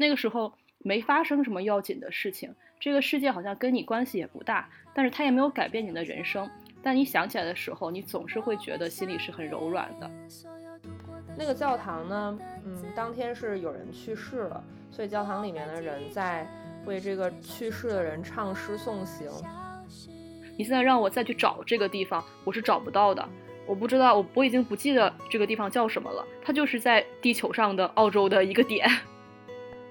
[0.00, 6.48] 那个时候没发生什么要紧的事情，这个世界好像跟你关系也不大，但是它也没有改变你的人生。
[6.82, 10.10] 但你想起来的时候，你总是会觉得心里是很柔软的。
[11.36, 12.38] 那个教堂呢？
[12.64, 16.48] 嗯，当天是有人去世了，所以教堂里面的人在
[16.86, 19.28] 为这个去世的人唱诗送行。
[20.56, 23.28] 你现在让我再去找这个地方，我是找不到的。
[23.66, 26.24] 我不知道，我我已经不记得这个地方叫什么了。
[26.42, 28.88] 它就是在地球上的澳洲的一个点。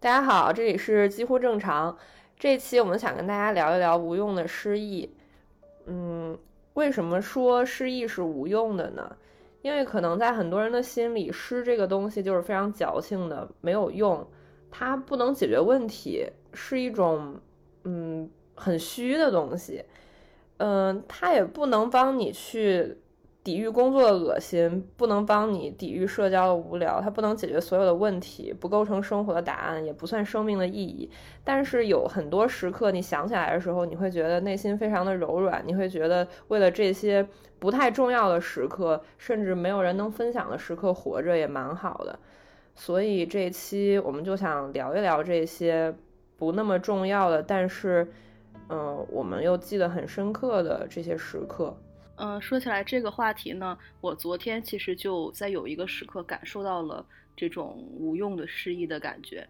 [0.00, 1.96] 大家好，这里是几乎正常。
[2.36, 5.14] 这期我们想跟大家聊一聊无用的失意。
[5.86, 6.36] 嗯，
[6.74, 9.16] 为什么说失意是无用的呢？
[9.62, 14.26] 因为可能在很多人的心里，诗这个东西就是非常矫情的，没有用，
[14.72, 17.40] 它不能解决问题，是一种
[17.84, 19.84] 嗯很虚的东西。
[20.56, 22.98] 嗯，它也不能帮你去
[23.44, 31.10] 抵御工作的恶心，不能帮你抵御社交的无聊，它不能解决所有的问题，不构成生活的答案，也不算生命的意义。
[31.42, 37.26] 但是有很多时刻，你想起来的时候，你会觉得内心非常的柔软，你会觉得为了这些
[37.58, 42.18] 不太重要的时刻，甚至没有人能分享的时刻，活着也蛮好的。
[42.74, 45.94] 所以这一期我们就想聊一聊这些
[46.36, 48.12] 不那么重要的，但是。
[48.68, 51.76] 嗯，我们又记得很深刻的这些时刻。
[52.16, 57.04] 嗯，说起来这个话题呢，我昨天其实就在有一个时刻感受到了
[57.36, 59.46] 这种无用的失意的感觉。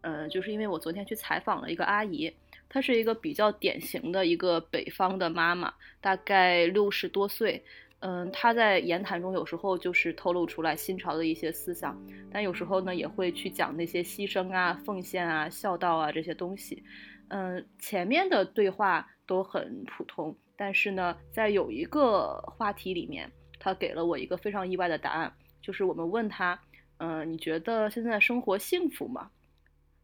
[0.00, 2.32] 嗯，就是因为我昨天去采访了一个阿姨，
[2.68, 7.62] 她是一个比较典型的一个北方的妈妈，大概六十多岁。
[8.00, 12.00] 嗯，她在言谈中有时候就是透露出来新潮的一些思想，
[12.30, 16.82] 但有时候呢也会去讲那些牺牲啊、奉献啊、孝道啊这些东西。
[17.28, 26.58] 嗯，前面的对话都很普通，但是呢，在有一个话题里面，他给了我一个非常意外的答案，就是我们问他，
[26.98, 29.30] 嗯，你觉得现在生活幸福吗？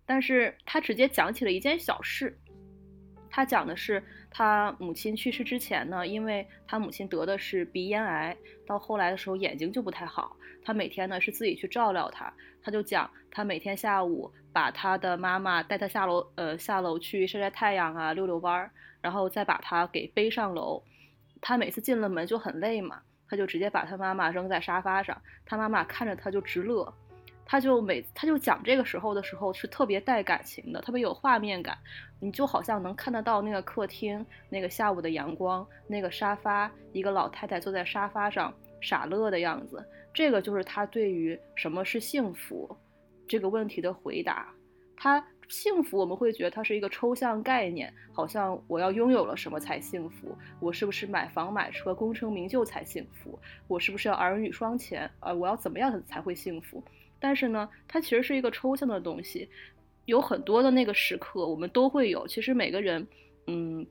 [0.04, 2.38] 但是他直接讲起了一件小事，
[3.30, 8.36] 他讲的是他母亲去世之前呢，因为他母亲得的是鼻咽癌，
[8.66, 12.32] 到后来的时候眼睛就不太好，他每天呢是自己去照料他，
[12.62, 14.32] 他就讲他每天下午。
[14.54, 18.70] 把他的妈妈带他下楼，呃，下楼去晒晒太阳啊，溜溜弯儿，
[19.02, 20.82] 然后再把他给背上楼。
[21.42, 26.94] 他每次进了门就很累嘛，他就直接把他妈妈扔在沙发上，他妈妈看着他就直乐。
[27.44, 31.76] 他就每他就讲这个时候的时候是特别带感情的，特别有画面感，
[32.20, 39.84] 你就好像能看得到那个客厅那个下午的阳光，那个沙发，一个老太太坐在沙发上傻乐的样子。
[40.14, 42.74] 这个就是他对于什么是幸福。
[43.28, 44.48] 这个问题的回答，
[44.96, 50.34] 他幸福，我们会觉得它是一个抽象概念，好像我要拥有了什么才幸福？
[50.58, 53.38] 我是不是买房买车、功成名就才幸福？
[53.68, 55.08] 我是不是要儿女双全？
[55.20, 56.82] 呃，我要怎么样才会幸福？
[57.20, 59.46] 但是呢，它其实是一个抽象的东西，
[60.06, 62.26] 有很多的那个时刻，我们都会有。
[62.26, 63.06] 其实每个人，
[63.46, 63.86] 嗯。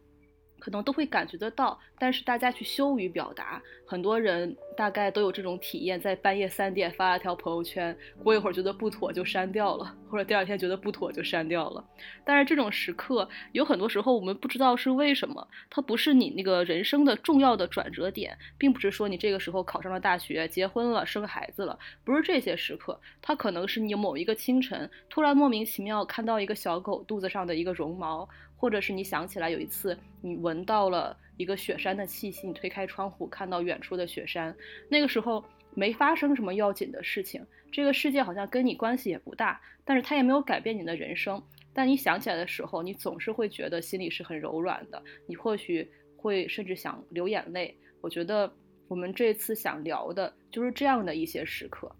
[0.61, 3.61] 可能都会感觉得到，但是大家去羞于表达。
[3.85, 11.83] 很多人大概都有这种体验，在半夜三点发了条朋友圈，过一会儿觉得不妥就删掉了，或者第二天觉得不妥就删掉了。
[12.23, 28.29] 但是这种时刻有很多时候我们不知道是为什么，它不是你那个人生的重要的转折点，并不是说你这个时候考上了大学、结婚了、生孩子了，不是这些时刻，它可能是你某一个清晨突然莫名其妙看到一个小狗肚子上的一个绒毛。
[28.61, 34.55] 或者是你想起来有一次你闻到了一个雪山的气息，你推开窗户看到远处的雪山，
[34.87, 41.41] 那个时候没发生什么要紧的事情，这个世界好像跟你关系也不大，但是它也没有改变你的人生。
[41.73, 47.75] 但你想起来的时候，你总是会觉得心里是很柔软的，你或许会甚至想流眼泪。
[47.99, 48.53] 我觉得
[48.87, 51.91] 我们这次想聊的就是这样的一些时刻。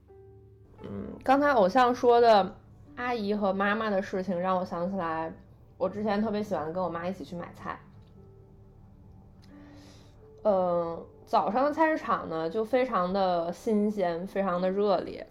[0.84, 2.56] 嗯，刚才偶像说的
[2.98, 5.34] 阿姨和妈妈的事情，让我想起来。
[5.82, 7.80] 我之前特别喜欢跟我妈一起去买菜，
[10.44, 15.26] 嗯，早上的菜市场呢就非常的新鲜，非常的热烈，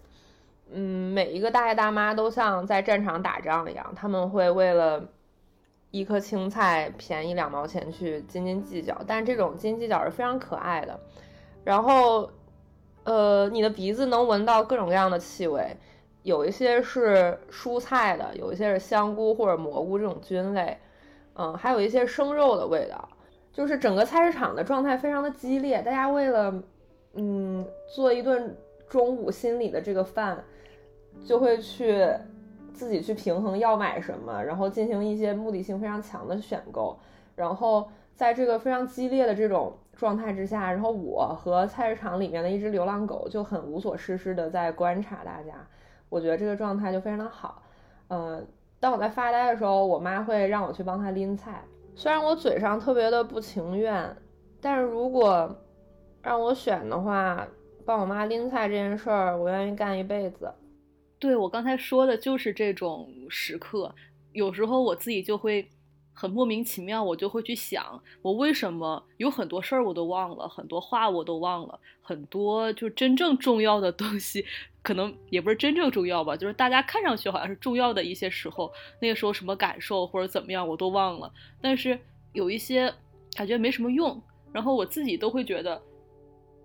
[0.72, 5.08] 嗯，每一个大爷大妈都像在战场打仗一样，他们会为了
[5.92, 10.98] 一颗青菜便宜两毛钱去斤斤计较，但这种斤斤计较是非常可爱的。
[11.62, 12.28] 然后
[13.04, 15.76] 呃，你的鼻子能闻到各种各样的气味，
[16.22, 20.76] 有一些是蔬菜的，有一些是香菇或者蘑菇这种菌类，
[21.34, 23.08] 嗯，还有一些生肉的味道。
[23.52, 26.62] 就是整个菜市场的状态非常的激烈，大家为了
[27.14, 28.56] 嗯做一顿
[28.88, 30.42] 中午心里的这个饭，
[31.26, 32.08] 就会去
[32.72, 36.96] 自己去平衡要买什么，然后进行一些目的性非常强的选购，
[37.34, 45.54] 然后在这个非常激烈的这种状态之下，然后我和菜市场里面的一只流浪狗就很无所事事的在观察大家，
[46.10, 47.62] 我觉得这个状态就非常的好。
[48.08, 48.46] 嗯，
[48.78, 51.64] 当我在发呆的时候，我妈会让我去帮她拎菜。
[51.94, 54.14] 虽然我嘴上特别的不情愿，
[54.60, 55.56] 但是如果
[56.22, 57.46] 让我选的话，
[57.86, 60.52] 帮我妈拎菜这件事儿，我愿意干一辈子。
[61.18, 63.94] 对我刚才说的就是这种时刻，
[64.32, 65.68] 有时候我自己就会
[66.12, 74.44] 很莫名其妙，我就会去想，我为什么有很多事儿我都忘了，很多话我都忘了，很多就真正重要的东西，
[74.82, 78.70] 可能也不是真正重要吧，就是大家看上去好像是重要的一些时候，
[79.00, 81.98] 那个时候什么感受或者怎么样我都忘了，但是
[82.32, 82.92] 有一些
[83.34, 84.20] 感觉没什么用，
[84.52, 85.82] 然后我自己都会觉得，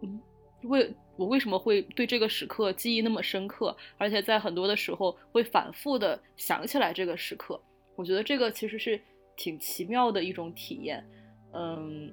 [0.02, 0.20] 嗯，
[0.64, 0.94] 为。
[1.18, 7.58] 我为什么会对这个时刻记忆那么深刻，而且在很多的时候会反复的想起来这个时刻？
[7.96, 9.00] 我觉得这个其实是
[9.36, 11.06] 挺奇妙的一种体验。
[11.54, 12.12] 嗯，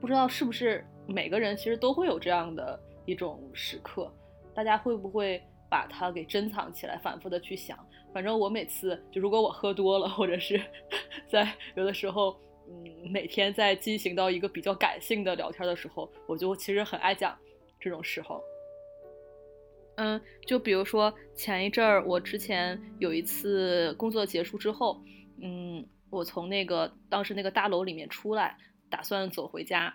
[0.00, 4.12] 不知道是不是每个人其实都会有这样的一种时刻，
[4.54, 7.78] 大家会不会把它给珍藏起来，反复的去想？
[8.12, 10.60] 反正我每次就如果我喝多了，或者是
[11.28, 12.38] 在有的时候，
[12.68, 17.36] 嗯，每天在进行到一个比较感性的聊天的时候，我就其实很爱讲。
[17.80, 18.40] 这种时候，
[19.96, 25.02] 嗯，就比如说前一阵儿，我之前有一次工作结束之后，
[25.42, 28.56] 嗯，我从那个当时那个大楼里面出来，
[28.88, 29.92] 打算走回家。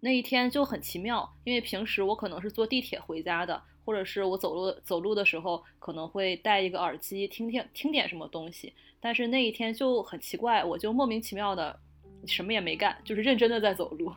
[0.00, 8.74] 那一天就很奇妙，因为平时我可能是坐地铁回家的，或者是我走路走路的时候可能会戴一个耳机听听听点什么东西。
[9.00, 11.74] 但是那一天就很奇怪，我就莫名其妙的
[12.26, 14.12] 什么也没干，就是认真的在走路。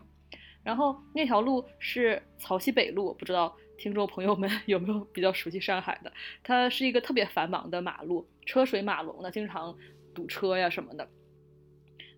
[0.62, 6.12] 然后那条路是曹溪北路，不知道听众朋友们 有没有比较熟悉上海的？
[6.44, 9.74] 它是一个特别繁忙的马路，车水马龙的，经常
[10.14, 11.08] 堵车呀什么的。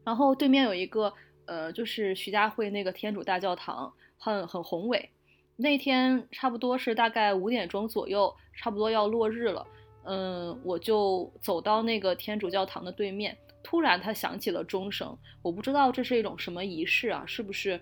[0.03, 1.13] 然后对面有一个
[1.45, 5.09] 呃，就是徐家汇那个天主大教堂，很很宏伟。
[5.55, 9.65] 那天差不多是大概五点钟左右，差不多要落日了。
[10.03, 17.79] 嗯，我就走到那个天主教堂的对面，突然它响起了钟声，我不知道这是一种什么仪式啊，是不是？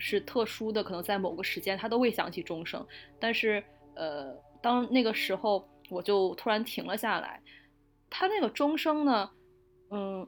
[0.00, 2.86] 是特殊的，可能在某个时间它都会响起钟声，
[3.18, 3.60] 但是
[3.96, 4.32] 呃，
[4.62, 7.42] 当那个时候我就突然停了下来，
[8.08, 9.28] 它那个钟声呢，
[9.90, 10.24] 嗯，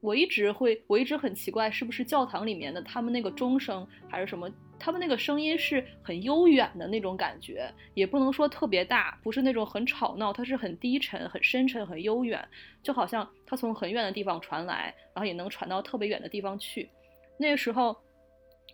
[0.00, 4.48] 我一直会，我一直很奇怪，是不是教堂里面的他们那个钟声还是什么？
[4.78, 12.46] 他们那个声音是很悠远的那种感觉，也不能说特别大，不是那种很吵闹，它是很低沉、很深沉、很悠远，
[12.82, 16.88] 就好像它从很远的地方传来，然后也能传到特别远的地方去。
[17.36, 17.96] 那个时候。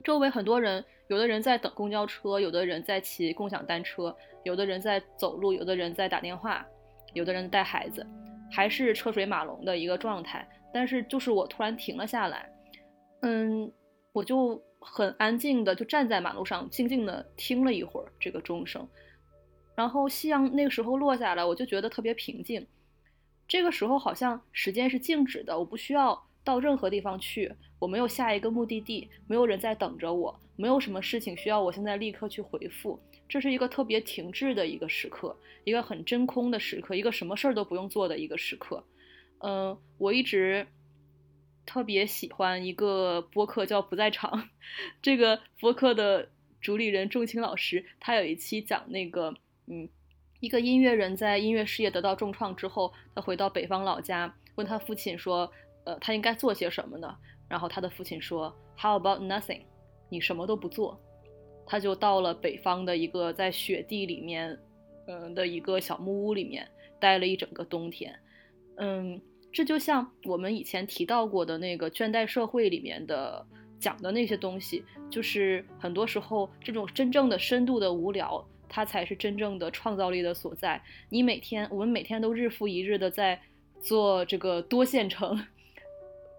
[0.02, 6.66] 周围很多人，有的人在等公交车，有的人在骑共享单车，有的人在走路，有的人在打电话，
[7.12, 8.04] 有的人带孩子，
[8.50, 10.46] 还是车水马龙的一个状态。
[10.74, 12.50] 但是就是我突然停了下来，
[13.20, 13.72] 嗯，
[14.12, 18.86] 我就很安静的就站在马路上，静静的听了一会儿这个钟声，
[19.76, 22.66] 然后夕阳那个时候落下来，我就觉得特别平静。
[23.46, 26.20] 这个时候好像时间是静止的，我不需要。
[26.46, 33.00] 到任何地方去，我没有下一个目的地，没有人在等着我，没有什么事情需要我现在立刻去回复。
[33.26, 38.84] 这是一个特别停滞的一个时刻，一个很真空的时刻，一个什么事儿都不用做的一个时刻。
[39.44, 40.66] 嗯，我一直
[41.66, 44.30] 特别喜欢一个播客叫《不在场》，
[45.02, 49.34] 这个播客的主理人仲青老师，他有一期讲那个，
[49.66, 49.88] 嗯，
[50.40, 55.52] 一个音乐人在音乐事业得到重创之后，他回到北方老家，问他父亲说。
[55.86, 57.14] 呃，他应该做些什么呢？
[57.46, 59.60] 然后他的父亲说：“How about nothing？
[60.08, 60.98] 你什么都不做。”
[61.68, 64.58] 他就到了北方的一个在雪地里面，
[65.06, 66.66] 嗯的一个小木屋里面
[66.98, 68.18] 待了一整个冬天。
[68.78, 69.20] 嗯，
[69.54, 73.46] 这就像我们以前提到过的那个倦怠社会里面的
[73.78, 80.82] 讲的那些东西，就是很多时候这种真正的深度的无聊，它才是真正的创造力的所在。
[81.08, 83.40] 你每天，我们每天都日复一日的在
[83.80, 85.40] 做这个多线程。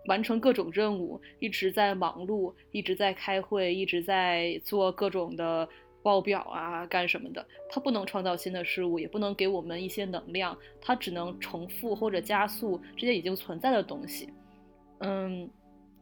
[0.08, 5.68] 完成各种任务，一直在忙碌，一直在开会，一直在做各种的
[6.06, 7.44] 报表啊，干什么的？
[7.68, 14.30] 它不能创造新的事物，也不能给我们一些能量，它只能重复或者加速这些已经存在的东西。
[15.00, 15.50] 嗯，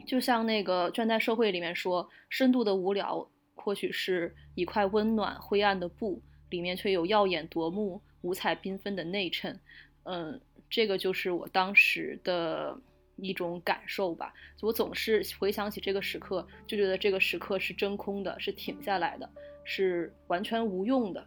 [0.06, 9.58] 就像那个《倦怠社会》里面说，深度的无聊或许是一块温暖灰暗的布，里面却有耀眼夺目、五彩缤纷的内衬。
[10.04, 10.38] 嗯，
[10.70, 12.78] 这个就是我当时的
[13.16, 14.34] 一种感受吧。
[14.62, 19.30] 我总是回想起这个时刻，就觉得这个时刻是真空的，是停下来的，
[19.64, 21.26] 是完全无用的。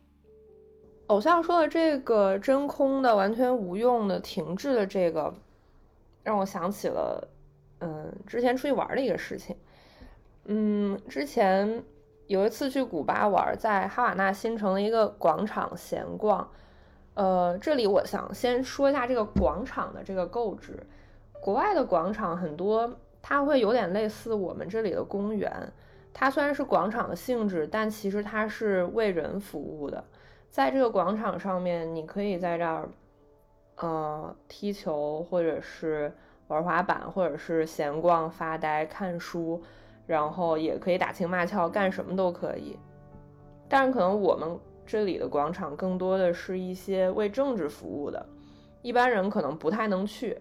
[1.09, 5.33] 偶像说的这个真空的、完全无用的、停滞的这个，
[6.25, 7.29] 让我想起了，
[7.79, 9.57] 嗯，之前出去玩的一个事情。
[10.47, 11.83] 嗯，之前
[12.27, 16.51] 有一次去古巴玩，在哈瓦那新城的一个广场闲逛。
[17.15, 20.85] 呃，这里我想先说一下这个广场的这个构置。
[21.41, 25.73] 国外的广场很多，它会有点类似我们这里的公园。
[26.19, 30.03] 它虽然是广场的性质，但其实它是为人服务的。
[30.49, 32.89] 在这个广场上面，你可以在这儿，
[33.77, 36.11] 呃，踢球，或者是
[36.49, 39.63] 玩滑板，或者是闲逛、发呆、看书，
[40.07, 42.79] 然后也可以打情骂俏，干什么都可以。
[43.69, 48.27] 但是可能我们这里的广场更多的是一些为政治服务的，
[48.81, 50.39] 一般人可能不太能去。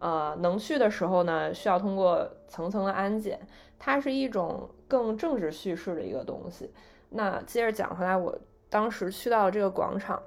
[0.00, 3.40] 呃，能去的时候呢，需要通过层层的安检，
[3.78, 6.72] 它是一种更政治叙事的一个东西。
[7.10, 8.38] 那接着讲回来，我。
[8.70, 10.22] 当时去到这个广场，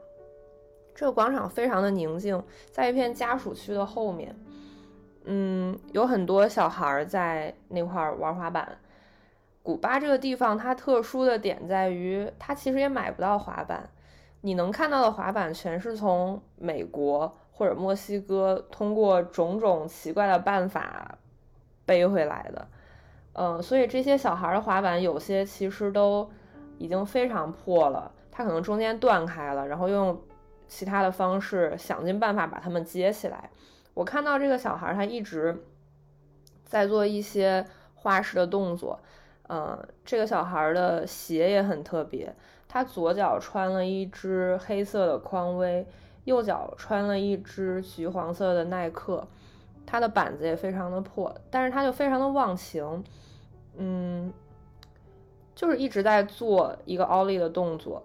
[0.95, 4.35] 这个广场非常的宁静，在一片家属区的后面，
[5.25, 8.79] 嗯，有很多小孩在那块玩滑板。
[9.61, 13.87] 古巴这个地方它特殊的点在于，它其实也买不到滑板，
[14.41, 21.15] 你能看到的滑板全是从美国或者墨西哥通过种种奇怪的办法
[21.85, 22.67] 背回来的，
[23.33, 26.29] 嗯，所以这些小孩的滑板有些其实都
[26.77, 28.11] 已经非常破了。
[28.31, 30.19] 它可能中间断开了，然后用
[30.67, 33.49] 其他的方式想尽办法把它们接起来。
[33.93, 35.63] 我看到这个小孩，他一直
[36.63, 38.99] 在做一些花式的动作。
[39.49, 42.33] 嗯，这个小孩的鞋也很特别，
[42.69, 45.85] 他左脚穿了一只黑色的匡威，
[46.23, 49.27] 右脚穿了一只橘黄色的耐克。
[49.91, 53.03] 他的板子也非常的破，但是他就非常的忘情。
[53.75, 54.31] 嗯，
[55.53, 58.01] 就是一直在做一个奥利的动作。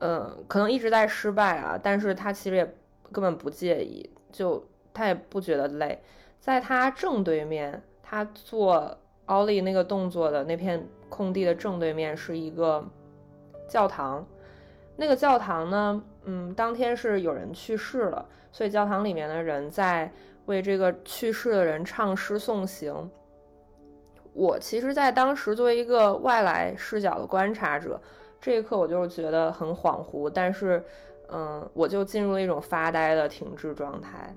[0.00, 2.74] 嗯，可能一直在失败啊，但是他其实也
[3.12, 6.02] 根本不介意，就他也不觉得累。
[6.40, 12.84] 在他正对面，他做奥利那个动作的那片空地的正对面是一个
[13.68, 14.26] 教堂。
[14.96, 20.12] 那个教堂呢，嗯，当天是有人去世了，所以教堂里面的人在
[20.46, 23.10] 为这个去世的人唱诗送行。
[24.32, 28.00] 我其实，在当时作为一个外来视角的观察者。
[28.40, 30.84] 这一刻我就是觉得很恍惚，但是，
[31.28, 34.34] 嗯，我就进入了一种发呆的停滞状态。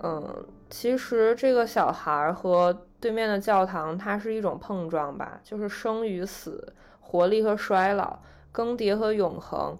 [0.00, 8.18] 嗯，其实这个小孩和对面的教堂，它是一种碰撞吧，就是生与死、活力和衰老、
[8.52, 9.78] 更迭和永恒。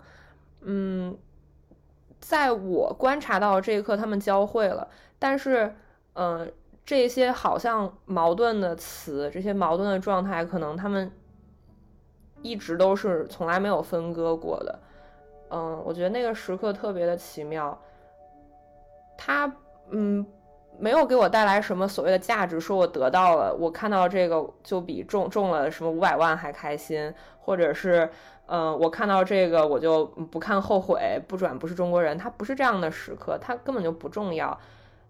[0.63, 1.15] 嗯，
[2.19, 5.75] 在我观察到这一刻，他们交汇了，但是，
[6.15, 6.53] 嗯，
[6.85, 11.11] 这些好像矛盾的词，这些矛盾的状态，可能他们。
[12.43, 14.79] 一直都是从来没有分割过的，
[15.51, 17.77] 嗯，我觉得那个时刻特别的奇妙。
[19.17, 19.51] 他
[19.91, 20.25] 嗯
[20.79, 28.09] 没有给我带来什么所谓的价值，说我得到了，我看到这个就比中中了什么五百万还开心，或者是
[28.47, 34.57] 嗯我看到这个我就不看后悔，不转不是中国人，他不是这样的时刻，他根本就不重要。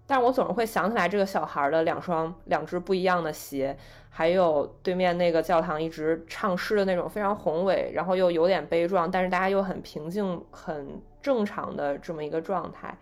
[0.06, 3.76] 但我总是会想起来这个小孩的两双两只不一样的鞋。
[4.08, 12.96] 还有对面那个教堂一直唱诗的那种非常宏伟，然后又有点悲壮，但是大家又很平静、很正常的这么一个状态。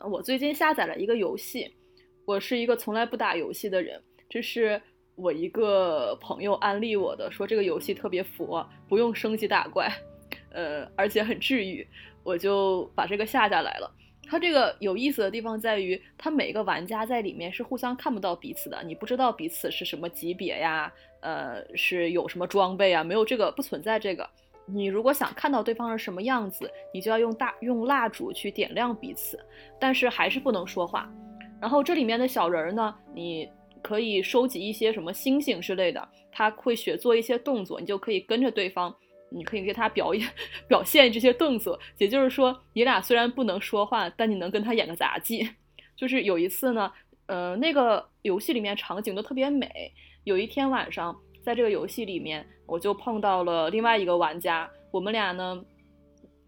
[0.00, 1.74] 我最近下载了一个游戏，
[2.26, 3.98] 我是一个从来不打游戏的人，
[4.28, 4.78] 这是
[5.14, 9.90] 我一个朋友安利我的，说这个游戏特别佛，不用升级打怪，
[10.52, 11.88] 呃，而且很治愈，
[12.22, 13.90] 我就把这个下下来了。
[14.28, 24.28] 它这个有意思的地方在于，它每个玩家在里面是互相看不到彼此的，你不知道彼此是什么级别呀，呃，是有什么装备啊，没有这个不存在这个。
[24.66, 29.40] 你如果想看到对方是什么样子，你就要用大用蜡烛去点亮彼此，
[29.80, 31.10] 但是还是不能说话。
[31.58, 33.48] 然后这里面的小人儿呢，你
[33.80, 38.94] 可以收集一些什么星星之类的，他会学做一些动作，你就可以跟着对方。
[39.30, 40.28] 你可以给他表演、
[40.68, 45.48] 表现这些动作，也就是说，你俩虽然不能说话，但你能跟他演个杂技。
[45.96, 46.92] 就是有一次呢，
[47.26, 49.92] 呃，那个游戏里面场景都特别美。
[50.24, 55.60] 有一天晚上，在这个游戏里面，我就碰到了另外一个玩家，我们俩呢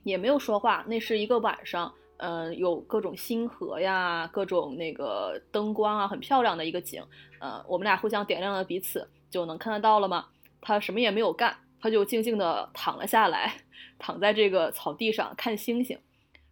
[0.05, 0.85] 也没有说话。
[0.87, 7.03] 那是一个晚上，嗯，有各种星河呀，各种那个灯光啊，很漂亮的一个景。
[7.41, 10.27] 呃，我们俩互相点亮了彼此，就能看得到了吗？
[10.61, 13.55] 他什么也没有干，他就静静地躺了下来，
[13.99, 15.99] 躺在这个草地上看星星。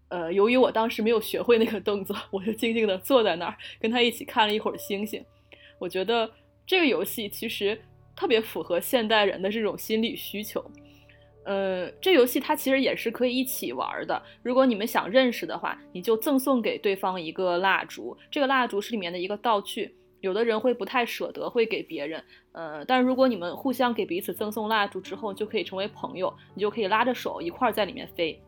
[0.08, 5.22] 呃，由于我当时没有学会那个动作，我就静静地坐在那儿，跟他一起看了一会儿星星。
[5.78, 6.30] 我觉得
[6.66, 7.78] 这个游戏其实
[8.16, 10.64] 特别符合现代人的这种心理需求。
[11.44, 14.22] 呃，这游戏它其实也是可以一起玩的。
[14.42, 19.94] 如果你们想认识的话，你就赠送给对方一个蜡烛，这个蜡烛是里面的一个道具。
[20.20, 22.22] 有的人会不太舍得会给别人，
[22.52, 28.40] 呃，但如果你们互相给彼此赠送蜡烛之后，就可以成为朋友，你就可以拉着手一块儿在里面飞。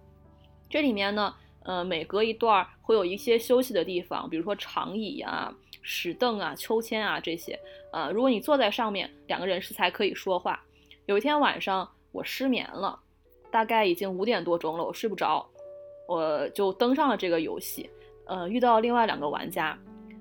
[0.68, 1.34] 这里面呢。
[1.64, 7.56] 呃，每隔一段会有一些休息的地方，比如说长椅啊、石凳啊、秋千啊这些。
[7.92, 10.58] 呃，如果你坐在上面，两个人是才可以说话。
[11.04, 12.98] 有一天晚上我失眠了，
[13.50, 15.46] 大概已经五点多钟了，我睡不着，
[16.08, 17.90] 我就登上了这个游戏。
[18.24, 19.78] 呃，遇到另外两个玩家，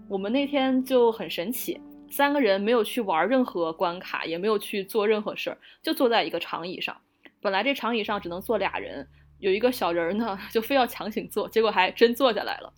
[0.10, 7.00] 我们那天就很神奇，三个人没有去玩任何关卡，也没有去做任何事儿，就坐在一个长椅上。
[7.40, 9.08] 本来这长椅上只能坐俩人。
[9.38, 12.74] 有一个小人呢，就非要强行坐，结果还真坐下来了。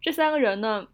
[0.00, 0.86] 这三个人呢，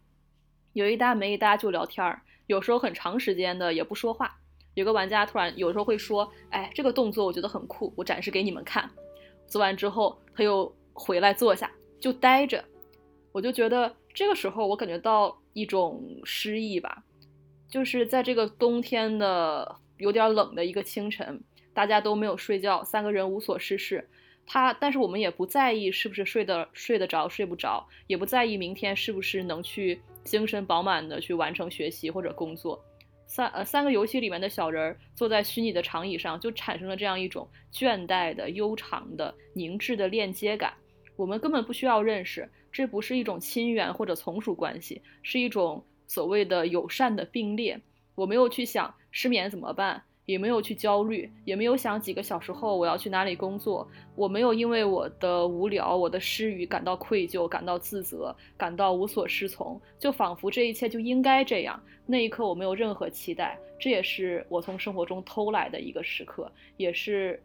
[0.71, 4.33] 有一搭没一搭就聊天儿，有时候很长时间的也不说话。
[4.73, 8.89] 有个玩家突然有时候会说：“哎，这个动作我觉得很酷，我展示给你们看。”
[9.45, 11.69] 做完之后，他又回来坐下
[11.99, 12.63] 就待着。
[13.33, 17.03] 我就觉得这个时候我感觉到一种诗意吧，
[17.67, 21.41] 就是在这个冬天的有点冷的一个清晨，
[21.73, 24.09] 大家都没有睡觉，三个人无所事事。
[24.45, 32.83] 他，但是我们也不在意是不是睡得睡得着睡不着，也不在意明天是不是能去精神饱满的去完成学习或者工作。
[33.27, 40.73] 三呃三个游戏里面的小人坐在虚拟的长椅上，就产生了这样一种倦怠的、悠长的、凝滞的链接感。
[41.21, 47.79] 我们根本不需要认识，这不是一种亲缘或者从属关系，是一种所谓的友善的并列。
[48.15, 50.03] 我没有去想失眠怎么办。
[50.27, 53.85] 也没有去焦虑，也没有想几个小时后我要去哪里工作。
[54.15, 61.77] 我没有因为我的无聊、我的失语感到愧疚、感到自责、感到无所适从，就仿佛这一切就应该这样。
[62.05, 67.41] 那一刻我没有任何期待，这也是我从生活中偷来的一个时刻，也是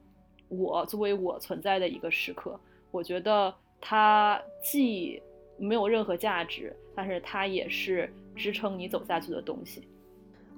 [0.49, 2.61] 我作为我存在的一个时刻。
[2.93, 5.23] 我觉得它既
[5.59, 9.87] 没有任何价值，但是它也是支撑你走下去的东西。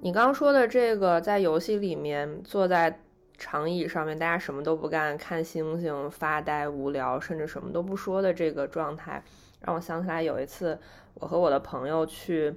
[0.01, 3.01] 你刚刚说的这个，在游戏里面坐在
[3.37, 9.21] 长椅上面，大家什么都不干，看星星、发呆、无聊，甚至什么都不说的这个状态，
[9.61, 10.79] 让我想起来有一次，
[11.15, 12.53] 我和我的朋友去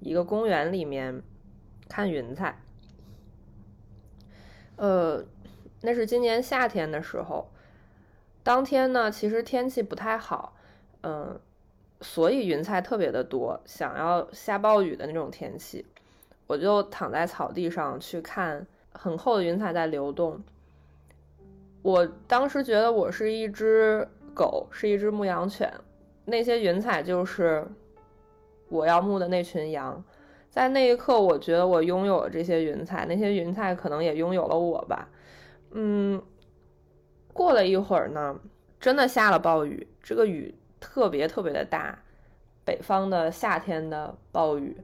[0.00, 1.22] 一个公园里面
[1.88, 2.60] 看云彩。
[4.76, 5.24] 呃，
[5.82, 7.48] 那是今年夏天的时候，
[8.42, 10.54] 当天呢，其实天气不太好，
[11.02, 11.38] 嗯，
[12.00, 15.84] 所以云彩特别的多，想要下暴雨的那种天气。
[16.46, 20.42] 我就躺在草地上去看很厚的云彩在流动。
[21.82, 25.72] 我当时觉得我是一只狗，是一只牧羊犬，
[26.24, 27.64] 那些云彩就是
[28.68, 30.02] 我要牧的那群羊。
[30.50, 35.08] 在那一刻，我觉得我拥有了这些云彩，那些云彩可能也拥有了我吧。
[35.70, 36.20] 嗯，
[37.40, 38.38] 过了一会儿呢，
[38.78, 41.98] 真的下了暴雨，这个雨特别特别的大，
[42.66, 44.76] 北方的夏天的暴雨，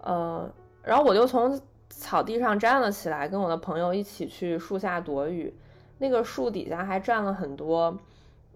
[0.00, 0.52] 呃。
[0.82, 5.54] 然后我就从草地上站了起来，跟我的朋友一起去树下躲雨。
[5.98, 7.96] 那个树底下还站了很多，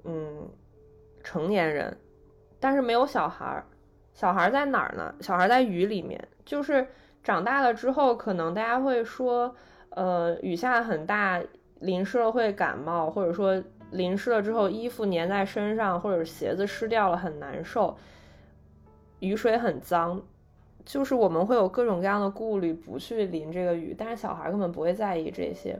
[0.03, 0.48] 嗯，
[1.22, 1.96] 成年人，
[2.59, 3.64] 但是没有小孩儿。
[4.14, 5.14] 小孩在哪儿呢？
[5.20, 6.27] 小孩在雨里面。
[6.44, 6.88] 就是
[7.22, 9.55] 长大了之后，可能大家会说，
[9.90, 11.40] 呃，雨下很大，
[11.80, 17.96] 淋湿了会感冒，或者说淋湿了之后衣服粘在身上，或者鞋子湿掉了很难受。
[19.20, 20.22] 雨水很脏。
[20.84, 25.78] 就是我们会有各种各样的顾虑，不去淋这个雨，但是小孩根本不会在意这些。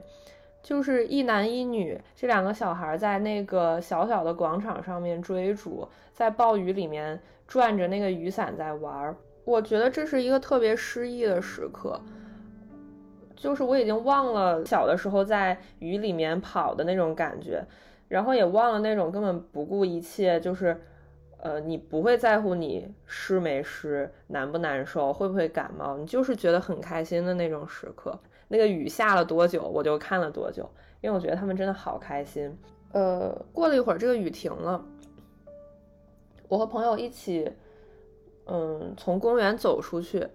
[0.61, 9.15] 就是一男一女这两个小孩在那个小小的广场上面追逐，在暴雨里面转着那个雨伞在玩儿。
[9.45, 11.99] 我觉得这是一个特别诗意的时刻。
[13.39, 17.65] 就是我已经忘了小的时候在雨里面跑的那种感觉，
[18.07, 20.79] 然后也忘了那种根本不顾一切就是。
[21.41, 28.13] 呃，你不会在乎你湿没湿，难不难受，会不会感冒，你就是觉得很开心的那种时刻。
[28.49, 32.53] 那个雨下了多久，我就看了多久，因为我觉得他们真的好开心。
[32.91, 34.83] 呃，过了一会儿，这个雨停了，
[36.49, 37.49] 我和朋友一起，
[38.47, 40.27] 嗯，从公园走出去。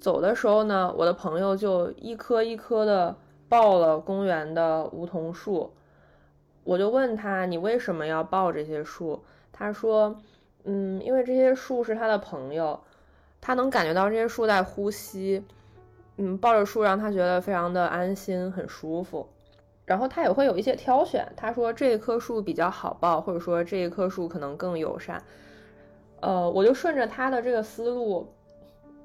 [0.00, 3.16] 走的时候呢，我的朋友就一棵一棵的
[3.48, 5.72] 抱了公园的梧桐树。
[6.64, 9.22] 我就问他，你为什么要抱这些树？
[9.52, 10.16] 他说。
[10.64, 12.78] 嗯，因为这些树是他的朋友，
[13.40, 15.42] 他能感觉到这些树在呼吸。
[16.16, 19.26] 嗯，抱着树让他觉得非常的安心，很舒服。
[19.86, 25.22] 然后他也会有一些挑选，他说这一棵树比较好抱，或者说这一棵树可能更友善。
[26.20, 28.30] 呃，我就顺着他的这个思路，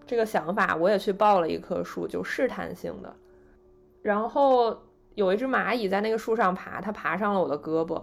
[0.05, 3.13] 这个想法，我也去抱了一棵树，就试探性的。
[4.01, 4.77] 然后
[5.15, 8.01] 有一只蚂蚁在那个树上爬，它爬上了我的胳膊，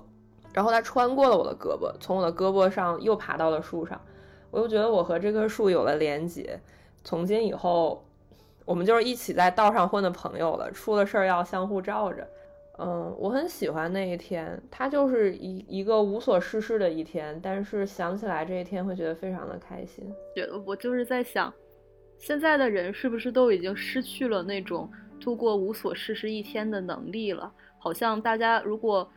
[0.53, 4.01] 然后它穿过了我的胳膊，从我的胳膊上又爬到了树上。
[4.51, 6.59] 我又觉得我和这棵树有了连结，
[7.05, 8.05] 从今以后，
[8.65, 10.71] 我们就是一起在道上混的朋友了。
[10.73, 12.27] 出了事儿要相互罩着。
[12.79, 20.11] 嗯，我很喜欢那一天，它就是一一个无所事事的一天，但是想起来这一天会觉得非常的开心。
[20.35, 21.53] 觉得我就是在想，
[22.21, 27.51] 现在的人是不是都已经失去了那种度过无所事事一天的能力了？
[27.79, 29.11] 好像大家如果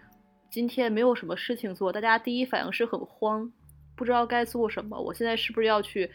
[0.50, 3.52] 今天没有什么事情做，大家第一反应是很慌。
[3.96, 6.10] 不知道该做什么，我现在是不是要去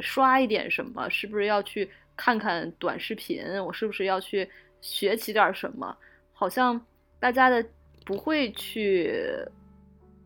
[0.00, 1.08] 刷一点什么？
[1.10, 3.44] 是不是要去看看短视频？
[3.64, 4.48] 我是不是要去
[4.80, 5.96] 学习点什么？
[6.32, 6.80] 好像
[7.20, 7.64] 大家的
[8.04, 9.14] 不会去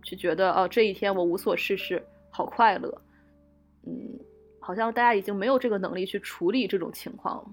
[0.02, 3.02] 去觉得哦，这一天我无所事事，好快乐。
[3.86, 4.13] 嗯，
[4.64, 7.44] 好像大家已经没有这个能力去处理这种情况了。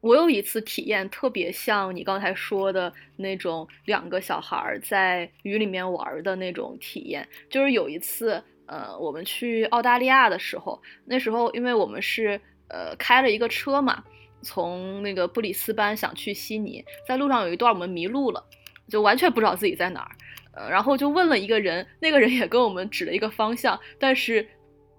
[0.00, 8.42] 我有一次体验特别像你刚才说的那种两个小孩在雨里面玩的那种体验，就是有一次。
[8.70, 14.04] 呃，我们去澳大利亚的时候，那时候因为我们是呃开了一个车嘛，
[14.42, 18.44] 从那个布里斯班想去悉尼，在路上有一段我们迷路了，
[18.86, 20.10] 就完全不知道自己在哪儿，
[20.52, 24.46] 呃，然后就问了一个人，那个人也跟我们指了一个方向，但是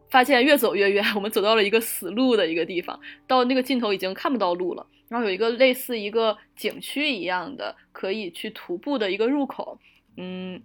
[0.10, 9.80] 发现越走越远，我们走到了一个死路的一个地方，到那个尽头已经看不到路了，然后有一个类似一个景区一样的可以去徒步的一个入口，
[10.18, 10.62] 嗯。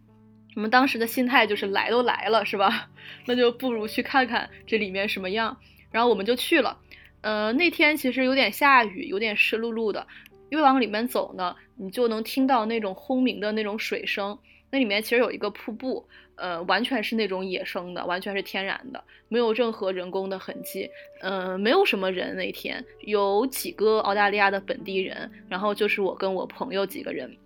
[0.56, 2.88] 我们当时的心态就是来都来了，是吧？
[3.26, 5.56] 那就不如去看看这里面什么样。
[5.90, 6.78] 然后我们就去了。
[7.22, 10.06] 呃，那天其实有点下雨，有点湿漉漉的。
[10.50, 14.38] 越往里面走呢，你就能听到那种轰鸣的那种水声。
[14.70, 20.90] 那里面其实有一个瀑布，呃，完全是那种野生的，完全是天然的，没有任何人工的痕迹。
[21.20, 27.36] 嗯，没有什么人那天，有几个澳大利亚的本地人，然后就是我跟我朋友几个人。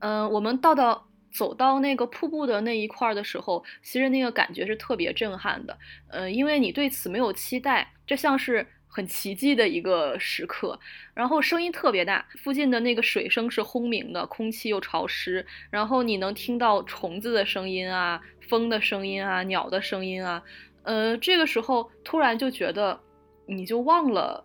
[0.00, 1.06] 嗯，我们到到。
[1.34, 5.78] 走到那个瀑布的那一块的时候，其实那个感觉是特别震撼的。
[6.10, 10.78] 呃，因为你对此没有期待，这像是很奇迹的一个时刻。
[11.14, 20.42] 然后声音特别大，附近的那个水声是轰鸣的，空气又潮湿，然后你能听到虫子的声音啊，风的声音啊，鸟的声音啊。
[20.82, 23.00] 呃，这个时候突然就觉得，
[23.46, 24.44] 你就忘了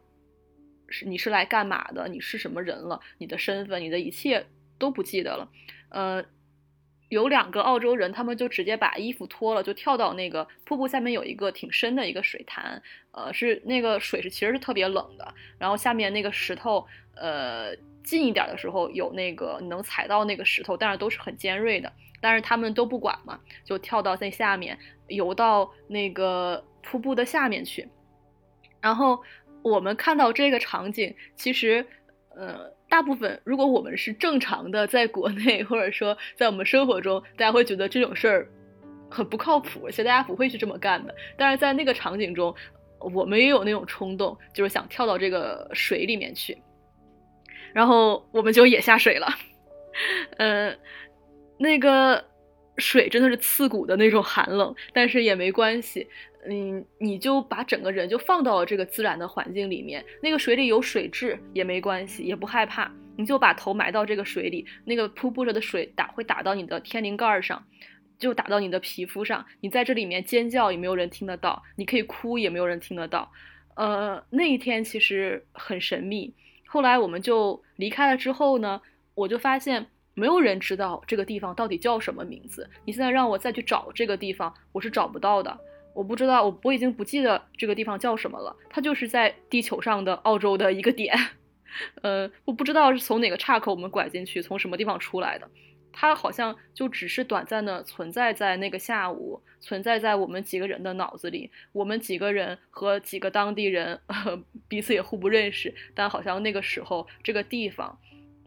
[0.88, 4.46] 是你是来干嘛的，你是什么人了，你的身份，你的一切
[4.80, 5.52] 都不记得了。
[5.90, 6.24] 呃。
[7.10, 27.88] 有两个澳洲人，他们就直接把衣服脱了，就跳到那个瀑布下面有一个挺深的一个水潭，呃，是那个水是其实是特别冷的，然后下面那个石头，呃，近一点的时候有那个能踩到那个石头，但是都是很尖锐的，但是他们都不管嘛，就跳到那下面游到那个瀑布的下面去，
[28.82, 29.24] 然后
[29.62, 31.86] 我们看到这个场景，其实，
[32.36, 32.76] 呃。
[32.90, 38.48] 大部分，如果我们是正常的，在国内或者说在我们生活中，大家会觉得这种事儿
[39.10, 41.14] 很不靠谱，而且大家不会去这么干的。
[41.38, 42.54] 但是在那个场景中，
[43.00, 46.58] 我们也有那种冲动，就是想跳到这个水里面去，
[47.74, 49.28] 然后我们就也下水了。
[50.38, 50.78] 嗯，
[51.58, 52.24] 那个
[52.78, 56.08] 水真的是刺骨的那种寒冷，但是也没关系。
[56.50, 62.90] 嗯，你就把整个人就放到了这个自然的环境里面，那个水里有水质也没关系，也不害怕。
[63.18, 67.62] 你就把头埋到这个水里，那个瀑布着的水打会打到你的天灵盖上，
[68.20, 69.44] 就打到你的皮肤上。
[69.60, 73.30] 你在这里面尖叫也没有人听得到，你可以哭也没有人听得到。
[73.76, 76.34] 呃，那一天其实很神秘。
[76.66, 78.82] 后来我们就离开了之后呢，
[79.16, 79.88] 我就发现
[80.18, 82.68] 没有人知道这个地方到底叫什么名字。
[82.86, 85.56] 你现在让我再去找这个地方，我是找不到的。
[85.94, 88.56] 我不知道，我我已经不记得这个地方叫什么了。
[88.68, 91.16] 它就是在地球上的澳洲的一个点，
[92.02, 95.48] 呃，我不知道是从哪个岔口我们拐进去，从什么地方出来的。
[95.94, 101.50] 它好像就只是短暂的存在在那个下午，存在在我们几个人的脑子里。
[101.72, 104.00] 我们几个人和几个当地人
[104.68, 107.98] 彼此也互不认识，但好像那个时候这个地方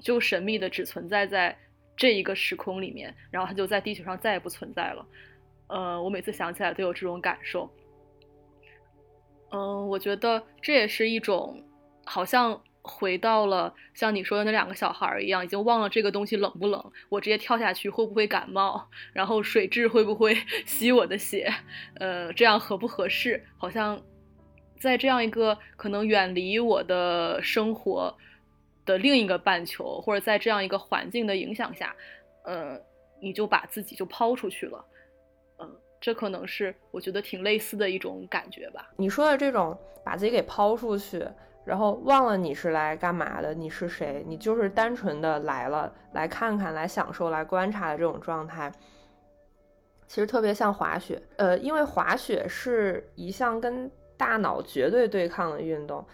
[0.01, 1.57] 就神秘的只存在在
[1.97, 5.07] 这一个时空里面，然后它就在地球上再也不存在了。
[5.69, 7.71] 呃，我每次想起来都有这种感受。
[9.53, 11.63] 嗯，我觉得这也是一种，
[12.05, 20.35] 好像回到了像你说的那两个小孩一样，已经忘了这个东西冷不冷，我直接跳下去会不会感冒，然后水质会不会
[20.65, 21.53] 吸我的血，
[21.95, 23.45] 呃，这样合不合适？
[23.59, 24.01] 好像
[24.79, 28.17] 在这样一个可能远离我的生活，
[28.85, 31.95] 的另一个半球，或者在这样一个环境的影响下，
[32.45, 32.81] 呃，
[33.21, 34.85] 你就把自己就抛出去了，
[35.59, 38.91] 嗯，这可能是我觉得挺类似的一种感觉吧。
[38.97, 41.25] 你说的这种把自己给抛出去，
[41.65, 48.73] 然后忘了你是来干嘛的，你是谁，你就是单纯的来了，来看看，来享受，来观察的这种状态。
[50.09, 56.05] 其实特别像滑雪，呃，因为滑雪是一项跟大脑绝对对抗的运动，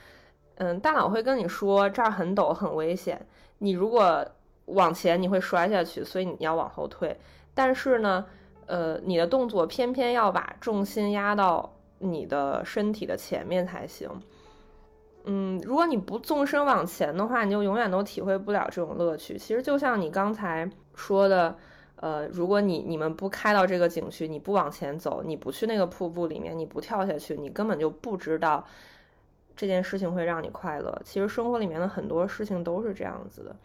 [0.56, 3.26] 嗯，大脑会跟你说这儿很陡很危险，
[3.58, 4.26] 你如果
[4.66, 7.18] 往前你会摔下去，所以你要往后退。
[7.54, 8.24] 但是呢，
[8.66, 14.10] 呃，你的动作偏偏要把重心压到你的身体的前面才行。
[15.24, 19.36] 嗯，如果你不纵身往前的话，你就永远都体会不了这种乐趣。
[19.38, 21.56] 其实就像你刚才说的。
[21.98, 28.62] 呃，如果你你们不开到这个景区，你不往前走，你不去那个瀑布里面，你不跳下去，你根本就不知道
[29.56, 31.00] 这件事情会让你快乐。
[31.04, 33.56] 其实生活里面的很多事情都是这样子的。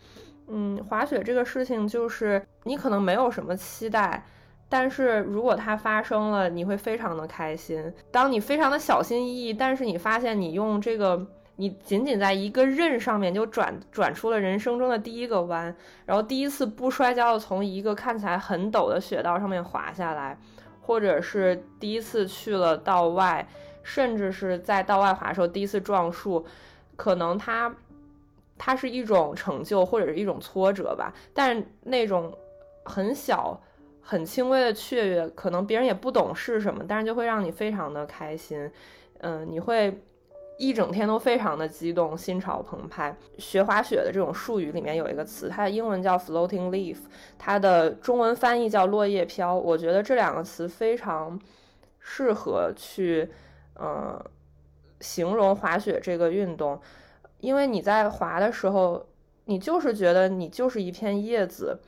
[0.48, 4.26] 嗯，滑雪这个事情就是你可能没有什么期待，
[4.68, 7.94] 但是如果它发生了，你会非常的开心。
[8.10, 11.28] 当你非常的小心翼翼，但是你发现你用这个。
[11.58, 15.76] 你仅仅在一个刃上面就转转出了人生中的第一个弯，
[16.08, 20.36] 然后第一次不摔跤的从一个看起来很陡的雪道上面滑下来，
[20.82, 23.48] 或者是第一次去了道外，
[23.84, 26.46] 甚至是在道外滑的时候第一次撞树，
[26.96, 27.76] 可能它
[28.58, 32.34] 它是一种成就或者是一种挫折吧，但是那种
[32.84, 33.60] 很小
[34.02, 38.72] 很轻微的雀跃，可能别人也不懂是什么，但是就会让你非常的开心，
[39.20, 40.02] 嗯，你会。
[40.58, 43.18] 一整天都非常的激动，心潮澎湃。
[43.40, 46.98] 学滑雪的这种术语里面有一个词，它的英文叫 floating leaf，
[47.40, 49.56] 它的中文翻译叫落叶飘。
[49.56, 51.40] 我觉得这两个词非常
[52.00, 53.28] 适合去，
[53.82, 54.24] 呃，
[55.00, 56.80] 形容滑雪这个运动，
[57.40, 59.08] 因为你在滑的时候，
[59.46, 61.80] 你就是觉得你就是一片叶子，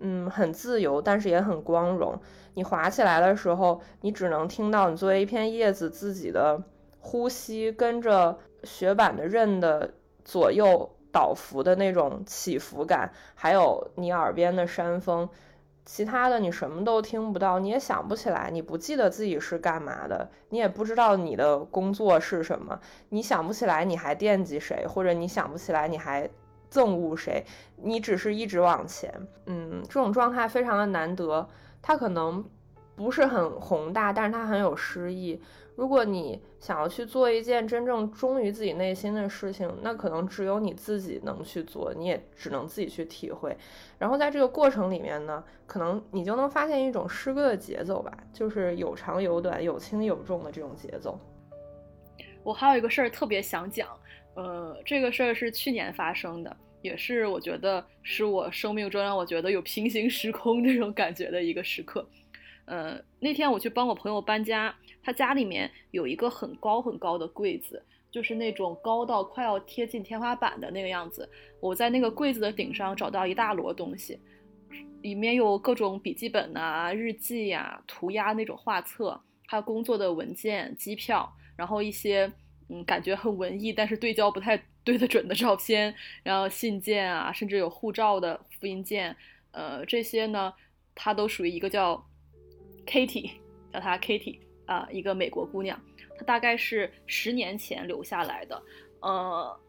[0.00, 2.20] 嗯，很自由，但是也很光荣。
[2.54, 6.60] 你滑起来的时候，你只能听到你作为一片叶子自己的。
[7.00, 15.26] 呼吸跟着雪板的刃的左右倒伏的那种起伏感，还有你耳边的山风，
[15.90, 26.28] 其他的你什么都听不到，你也想不起来，你不记得自己是干嘛的，你也不知道你的工作是什么，你想不起来你还惦记谁，或者你想不起来你还
[26.70, 27.42] 憎恶谁，
[27.76, 29.10] 你只是一直往前，
[29.46, 31.48] 嗯，这种状态非常的难得，
[31.80, 32.44] 它可能
[32.94, 35.40] 不是很宏大，但是它很有诗意。
[35.78, 43.56] 如果你想要去做一件真正忠于自己内心的事情，那可能只有你自己能去做，你也只能自己去体会。
[43.96, 51.16] 然后在这个过程里面呢，可能你就能发现一种诗歌的节奏吧，就是有长有短，有轻有重的这种节奏。
[52.42, 53.88] 我还有一个事儿特别想讲，
[54.34, 62.04] 呃，这个事儿是去年发生的，也是我觉得是我生命中让我觉得有平行时空这种感觉的一个时刻。
[62.68, 71.26] 呃，那天我去帮我朋友搬家，他家里面有一个很高很高的柜子，就是那种高到快要贴近天花板的那个样子。
[71.60, 74.20] 我在那个柜子的顶上找到一大摞东西，
[75.00, 81.26] 里面有各种笔记本啊、日记呀、涂鸦那种画册，还有工作的文件、机票，
[81.56, 82.30] 然后一些
[82.68, 89.16] 嗯感觉很文艺但是对焦不太对得准的照片，然后信件啊，甚至有护照的复印件，
[89.52, 90.52] 呃，这些呢，
[90.94, 92.04] 它都属于一个叫。
[92.88, 93.32] Kitty
[93.70, 95.78] 叫她 Kitty 啊，一个美国姑娘，
[96.16, 98.62] 她大概是十年前留下来的。
[99.00, 99.60] 呃，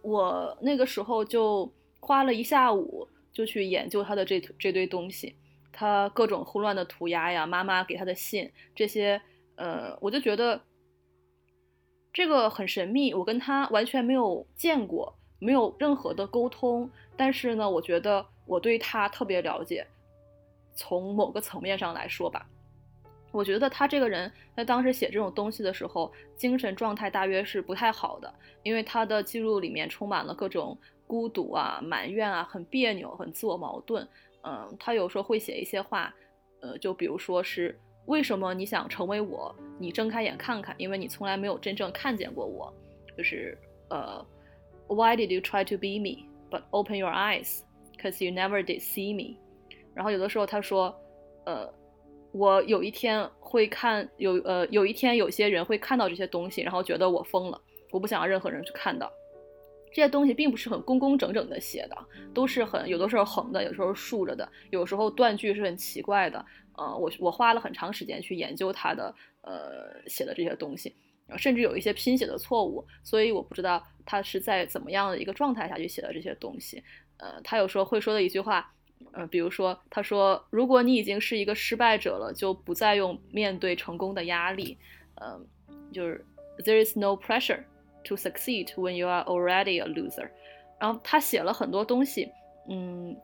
[0.00, 5.34] 我那个时候就花了一下午就去研究她的这这堆东西，
[5.72, 9.20] 她各种胡乱的涂鸦呀，妈妈给她的信这些，
[9.56, 10.62] 呃，我就觉得
[12.12, 19.86] 这个很神秘，我跟她完全没有见过，没有任何的沟通，但是呢，我觉得我对她特别了解，
[20.74, 22.48] 从某个层面上来说吧。
[23.38, 34.04] 我觉得他这个人在当时写这种东西的时候，精神状态大约是不太好的，因为他的记录里面充满了各种孤独啊、埋怨啊，很别扭、很自我矛盾。
[34.42, 36.12] 嗯，他有时候会写一些话，
[36.62, 39.54] 呃，就比如说是为什么你想成为我？
[39.78, 42.74] 你睁开眼看看，因为你从来没有真正看见过我。
[43.16, 43.56] 就是
[43.88, 44.26] 呃
[44.88, 46.26] ，Why did you try to be me?
[46.50, 47.60] But open your eyes,
[48.02, 49.38] cause you never did see me.
[49.94, 50.92] 然后有的时候他说，
[51.46, 51.72] 呃。
[52.32, 57.60] 我有一天会看有呃有一天有些人会看到这些东西，然后觉得我疯了。
[57.90, 59.10] 我不想让任何人去看到
[59.88, 61.96] 这些东西，并不是很工工整整的写的，
[62.34, 66.44] 都是很有的时候横的，有时候竖着的，有时候断句是很奇怪的。
[66.76, 70.94] 呃，我我花了很长时间去研究他的呃写的这些东西。
[71.36, 76.82] 甚至有一些拼写的错误，所以我不知道他是在怎么样的一个状态下去写的这些东西。
[77.18, 78.72] 呃，他有时候会说的一句话，
[79.12, 84.78] 呃，比如说他说，如果你已经是一个失败者了，就不再用面对成功的压力。
[85.20, 85.46] 嗯，
[85.92, 86.24] 就是
[86.58, 87.64] There is no pressure
[88.04, 90.30] to succeed when you are already a loser。
[90.80, 92.30] 然后他写了很多东西，
[92.68, 93.16] 嗯，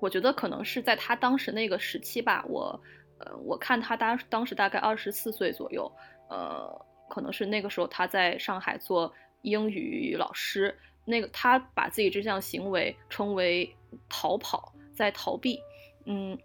[0.00, 2.80] 我觉得可能是在他当时那个时期吧，我，
[3.18, 5.90] 呃，我看他当当时大概二十四岁左右，
[6.28, 13.74] 呃，可能是那个时候他在上海做英语老师，那个他把自己这项行为称为
[14.08, 15.60] 逃跑，在逃避，
[16.06, 16.38] 嗯，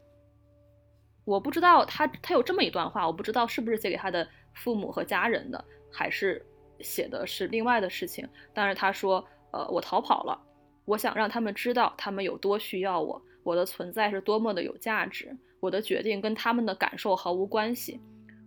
[1.26, 6.46] 我不知道他他有这么一段话，我不知道是不是写给他的父母和家人的，还是
[6.82, 9.26] 写的是另外的事情，但是他说。
[9.52, 10.38] 呃，我逃跑了。
[10.84, 15.36] 我想让他们知道，他们有多需要我，我的存在是多么的有价值。
[15.62, 17.98] 我的决定跟他们的感受毫无关系。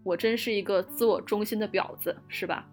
[0.05, 2.69] 我真是一个自我中心的婊子，是吧？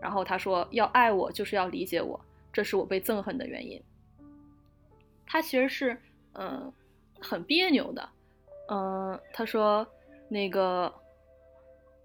[0.00, 2.18] 然后他说，要爱我就是要理解我，
[2.52, 3.82] 这是我被憎恨的原因。
[5.26, 6.00] 他其实是，
[6.34, 6.72] 嗯，
[7.20, 8.08] 很别扭的。
[8.68, 9.86] 嗯，他说，
[10.28, 10.92] 那个，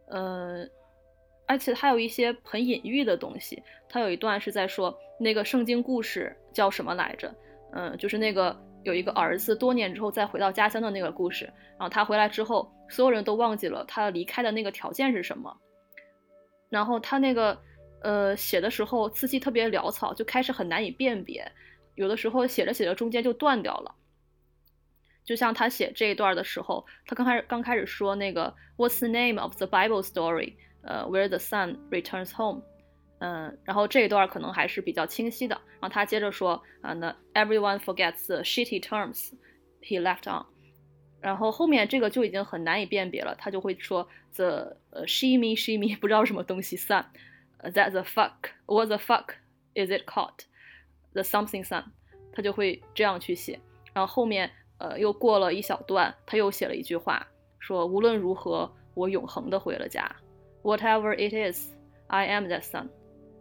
[0.08, 0.70] 嗯。
[1.48, 7.34] 而且他有一些很隐喻的东西，他有一段是在说那个圣经故事叫什么来着？
[7.72, 11.46] 嗯，就是那个有一个儿子多年之后再回到家乡的那个故事。
[11.72, 15.58] 然后他回来之后，所有人都忘记了他离开的那个条件是什么。
[16.70, 17.60] 然后他那个
[18.04, 21.52] 呃写的时候字迹特别潦草，就开始很难以辨别，
[21.96, 23.96] 有的时候写着写着中间就断掉了。
[25.30, 30.56] 就像他写这一段的时候，他刚开始刚开始说那个 What's the name of the Bible story？
[30.82, 32.64] 呃，Where the sun returns home，
[33.20, 35.56] 嗯，然后这一段可能还是比较清晰的。
[35.80, 39.34] 然后他接着说，啊，那 Everyone forgets the shitty terms
[39.84, 40.48] he left on，
[41.22, 43.36] 然后后面这个就已经很难以辨别了。
[43.36, 49.36] 他就会说 the 呃 she me she me 不知道什么东西 sun，that the fuck，what the fuck
[49.76, 51.84] is it called？the something sun，
[52.34, 53.60] 他就会这样去写。
[53.94, 57.28] 然后后面呃又过了一小段，他又写了一句话，
[57.60, 60.10] 说无论如何，我永恒的回了家。
[60.64, 61.72] Whatever it is,
[62.08, 62.88] I am that son.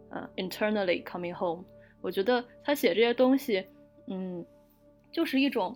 [0.09, 1.65] 呃，internally coming home.
[2.01, 3.65] 我觉得他写这些东西，
[4.07, 4.45] 嗯，
[5.11, 5.75] 就是一种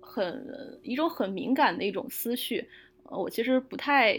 [0.00, 2.68] 很一种很敏感的一种思绪。
[3.04, 4.16] 呃，我其实不太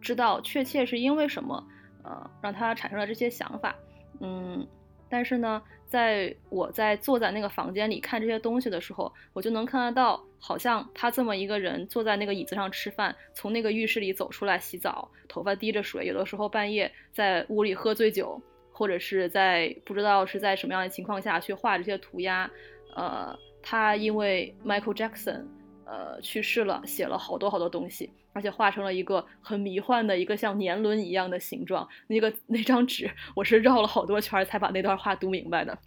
[0.00, 1.66] 知道确切是因为什么，
[2.02, 3.76] 呃，让他产生了这些想法。
[4.20, 4.66] 嗯，
[5.08, 5.62] 但是呢。
[5.94, 22.50] 在我在坐在那个房间里看这些东西的时候，我就能看得到，好像他这么一个人坐在那个椅子上吃饭，从那个浴室里走出来洗澡，头发滴着水，有的时候半夜在屋里喝醉酒，或者是在不知道是在什么样的情况下去画这些涂鸦。
[22.96, 25.44] 呃，他因为 Michael Jackson。
[25.94, 31.88] 呃，去世了，写了好多好多东西，而且画成了一个很迷幻的一个像年轮一样的形状。
[32.08, 35.78] 那个那张纸，我是绕了好多圈才把那段话读明白的。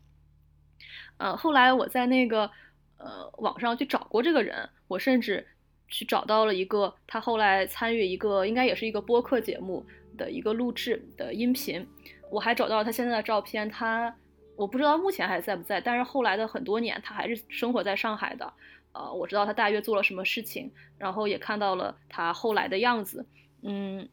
[1.18, 2.50] 呃，后来我在那个
[2.96, 5.46] 呃网上去找过这个人，我甚至
[5.90, 9.86] 去找到了一个他后来参与一个应该也是一个播客节目
[10.18, 11.86] 的一个录制的音频，
[12.32, 13.70] 我还找到了他现在的照片。
[13.70, 14.16] 他
[14.56, 18.54] 我不知道目前还在不在，但是后来的很多年，他还是生活在上海的。
[18.98, 23.26] 呃，我知道他大约做了什么事情，然后也看到了他后来的样子。
[23.62, 24.08] 嗯，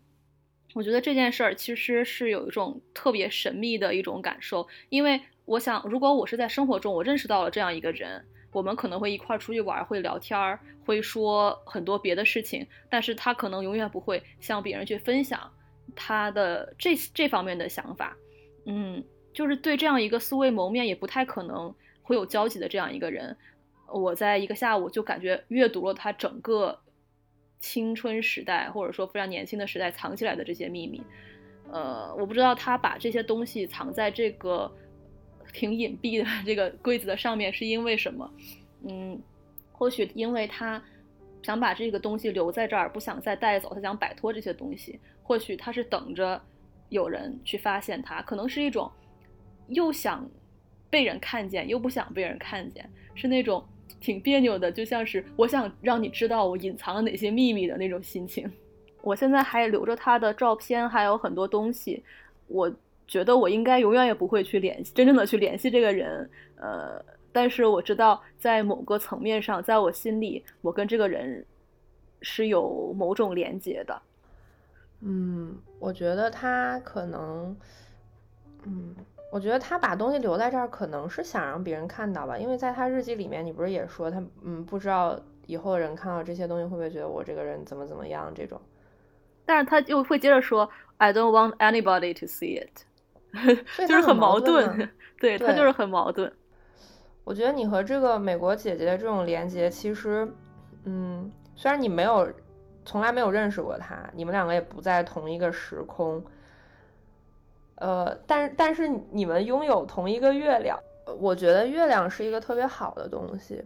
[0.75, 15.51] 我觉得这件事儿其实是有一种特别神秘的一种感受，因为我想，如果我是在生活中我认识到了这样一个人，我们可能会一块儿出去玩，会聊天儿，会说很多别的事情，但是他可能永远不会向别人去分享
[15.97, 18.17] 他的这这方面的想法。
[18.67, 23.37] 嗯，就是对这样一个素未谋面，也不太可能会有交集的这样一个人。
[23.93, 26.79] 我在一个下午就感觉阅读了他整个
[27.61, 31.03] 青春时代，或者说非常年轻的时代藏起来的这些秘密。
[31.71, 34.71] 呃，我不知道他把这些东西藏在这个
[35.53, 38.31] 挺隐蔽的 这个柜子的上面是因为什么？
[38.87, 39.19] 嗯，
[39.73, 40.83] 或许因为他
[41.43, 45.01] 想把这个东西留在这儿，不想再带走，他想摆脱这些东西。
[45.23, 46.41] 或许他是等着
[46.91, 48.91] 有人去发现他，可能是一种
[49.69, 50.29] 又想
[50.91, 53.67] 被人看见，又不想被人看见，是那种。
[54.05, 58.51] 挺别扭的，就像是我想让你知道我隐藏了哪些秘密的那种心情。
[59.01, 62.05] 我现在还留着他的照片，还有很多东西。
[62.47, 62.71] 我
[63.07, 66.29] 觉得我应该永远也不会去联系，真正的去联系这个人。
[66.57, 67.03] 呃，
[67.33, 71.43] 但是我知道，在某个层面上，在我心里，我跟这个人
[72.21, 74.03] 是有某种连接的。
[75.01, 77.57] 嗯，我觉得他可能，
[78.67, 78.95] 嗯。
[79.35, 88.61] 我觉得他把东西留在这儿，可能是想让别人看到吧，因为在他日记里面，你不是也说他，嗯，不知道以后人看到这些东西会不会觉得我这个人怎么怎么样这种。
[89.45, 92.85] 但是他又会接着说 I don't want anybody to see it，
[93.89, 94.89] 就是很矛盾。
[95.19, 96.33] 对他就是很矛盾。
[97.25, 100.33] 我觉得你和这个美国姐姐的这种连接，其实，
[100.85, 102.33] 嗯，虽然你没有
[102.85, 106.25] 从来没有认识过她，你们两个也不在同一个时空，
[107.77, 110.79] 呃，但但是你们拥有同一个月亮。
[111.19, 113.63] 我觉得月亮是一个特别好的东西。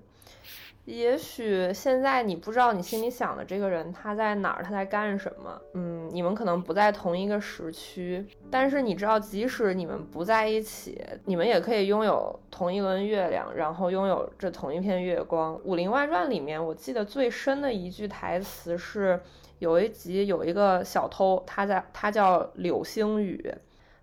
[0.84, 5.60] 也许现在你不知道你心里想的这个人他在哪儿，他在干什么。
[5.74, 15.54] 嗯，你们可能不在同一个时区，但是你知道，即使你们不在一起，你们也可以拥有同一轮月亮，然后拥有这同一片月光。
[15.62, 19.20] 《武林外传》里面，我记得最深的一句台词是，
[19.58, 23.54] 有一集有一个小偷，他在他叫柳星宇，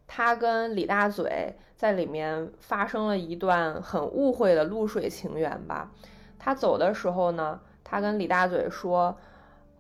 [0.08, 5.91] 他跟李大嘴在里面发生了一段很误会的露水情缘吧。
[6.38, 9.18] 他走的时候呢，他跟李大嘴说：“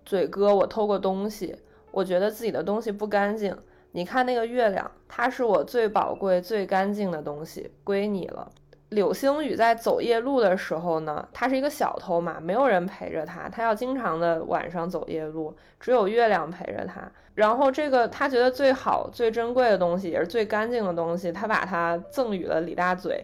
[0.03, 1.55] 嘴哥，我偷过东西，
[1.91, 3.55] 我觉得自己的东西不干净。
[3.91, 8.51] 你看那个月亮，它是我最宝贵、最干净的东西，归你了。”
[8.95, 17.11] 柳星宇在走夜路的时候呢，他是一个小偷嘛，没有人陪着他，他要经常的晚上走夜路，只有月亮陪着他。
[17.35, 23.23] 然后这个他觉得最好、最珍贵的东西，也是最干净的东西，他把它赠予了李大嘴。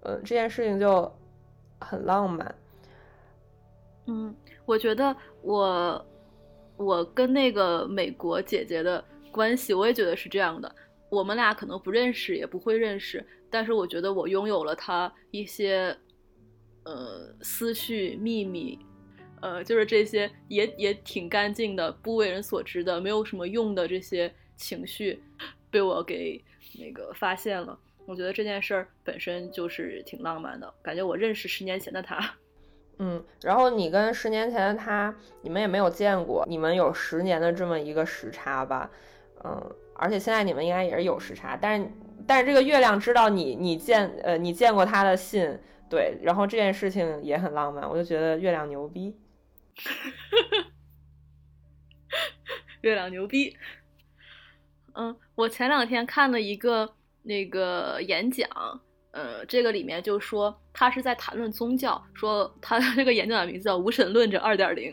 [0.00, 1.10] 嗯，这件事情就
[1.80, 2.54] 很浪漫。
[4.06, 4.34] 嗯，
[4.64, 6.04] 我觉得我
[6.76, 10.70] 我跟那个美国姐姐的关系，我也觉得是这样的。
[11.10, 15.96] 我们俩可能不认识，也不会认识，但是我觉得我拥有了他一些
[16.84, 18.78] 呃思绪秘密，
[19.40, 25.22] 呃，就是这些也也挺干净的，不为人所知的，没有什么用的这些情绪，
[25.70, 26.42] 被我给
[26.78, 27.78] 那个发现了。
[28.06, 32.18] 我觉得这件事儿本身就是挺浪漫的，感觉我认识十年前的他。
[32.98, 38.90] 嗯，然后你跟十年前的他，你们也没有见过，你们有十年的这么一个时差吧？
[39.44, 41.90] 嗯，而且现在你们应该也是有时差，但是
[42.26, 49.16] 但是这个月亮知道你你见呃你见过他的信，对，然后这件事情也很浪漫，我就觉得月亮牛逼，
[52.82, 53.56] 月亮牛逼。
[54.94, 58.48] 嗯，我前两天看了一个那个演讲。
[59.12, 64.92] 呃，这个里面就说他是在谈论宗教，说他 这个演讲的名字叫《无神论者二点零》，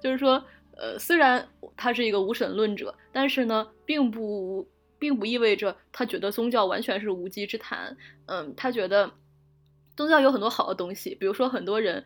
[0.00, 0.40] 就是说，
[0.76, 4.68] 呃，虽然他是一个无神论者，但是呢，并不
[4.98, 7.96] 并不意味着他觉得宗教完全是无稽之谈。
[8.26, 9.10] 嗯，他觉得
[9.96, 12.04] 宗教有很多好的东西，比如说很多人，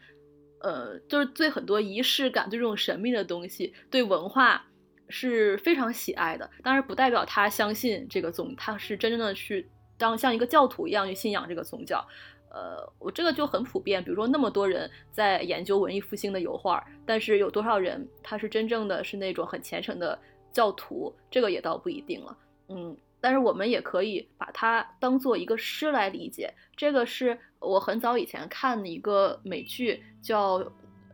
[0.61, 4.67] 呃，就是对很多仪式感、对这种神秘的东西、对文化
[5.09, 6.51] 是非常喜爱的。
[6.63, 9.69] 当然，不代表他相信这个宗，他是真正的去。
[10.01, 12.07] 当像一个教徒一样去信仰这个宗教，
[12.51, 14.03] 呃，我这个就很普遍。
[14.03, 20.19] 比如说那么多人在研究文艺复兴的油画，但是有多少人他是真正的是那种很虔诚的
[20.53, 22.37] 教徒，这个也倒不一定了。
[22.69, 26.53] 嗯，但是我们也可以把它当做一个诗来理解。
[26.77, 30.65] 这个是我很早以前看的一个美剧，叫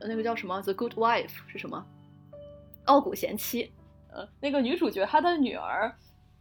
[0.01, 1.85] 那个叫什么《The Good Wife》是什么？
[2.85, 3.73] 傲骨贤妻。
[4.13, 5.93] 呃，那个女主角她的女儿，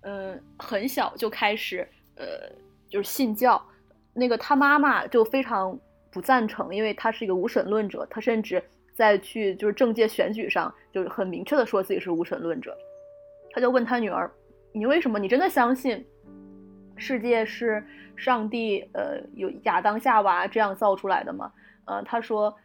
[0.02, 1.88] 嗯，很小就开始。
[2.16, 2.48] 呃，
[2.88, 3.60] 就是信教，
[4.14, 5.78] 那个他妈妈就非常
[6.12, 8.64] 不赞成，因为他是一个无神论者，他甚至
[8.96, 12.78] 在去就是政界选举上，就是很明确的说自己是无神论者。
[13.52, 14.32] 他就问他女儿
[14.74, 15.20] ：“你为什么？
[15.20, 16.06] 你真的相信
[16.96, 17.86] 世界是
[18.16, 21.52] 上帝呃有亚当夏娃这样造出来的吗？”
[21.86, 22.56] 呃，他说：“